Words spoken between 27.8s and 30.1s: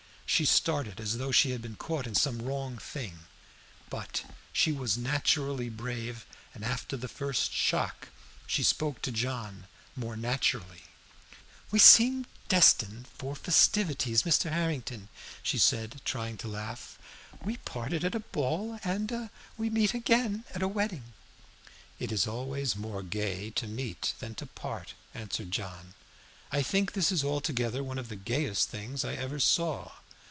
one of the gayest things I ever saw.